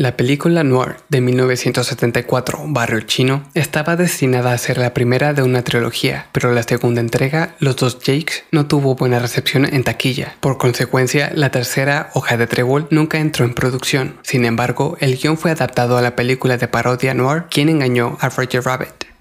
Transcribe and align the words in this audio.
La 0.00 0.16
película 0.16 0.62
Noir 0.62 0.98
de 1.08 1.20
1974, 1.20 2.60
Barrio 2.68 3.00
Chino, 3.00 3.42
estaba 3.54 3.96
destinada 3.96 4.52
a 4.52 4.58
ser 4.58 4.78
la 4.78 4.94
primera 4.94 5.32
de 5.32 5.42
una 5.42 5.64
trilogía, 5.64 6.28
pero 6.30 6.52
la 6.52 6.62
segunda 6.62 7.00
entrega, 7.00 7.56
Los 7.58 7.74
dos 7.74 7.98
Jakes, 8.00 8.44
no 8.52 8.68
tuvo 8.68 8.94
buena 8.94 9.18
recepción 9.18 9.64
en 9.64 9.82
taquilla. 9.82 10.36
Por 10.38 10.56
consecuencia, 10.56 11.32
la 11.34 11.50
tercera, 11.50 12.10
Hoja 12.14 12.36
de 12.36 12.46
Trébol, 12.46 12.86
nunca 12.92 13.18
entró 13.18 13.44
en 13.44 13.54
producción. 13.54 14.20
Sin 14.22 14.44
embargo, 14.44 14.96
el 15.00 15.16
guion 15.16 15.36
fue 15.36 15.50
adaptado 15.50 15.98
a 15.98 16.02
la 16.02 16.14
película 16.14 16.58
de 16.58 16.68
parodia 16.68 17.12
Noir, 17.12 17.46
Quien 17.50 17.68
engañó 17.68 18.18
a 18.20 18.28
Roger 18.28 18.62
Rabbit. 18.62 19.17